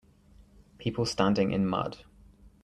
People 0.79 1.05
standing 1.05 1.51
in 1.51 1.67
mud. 1.67 2.05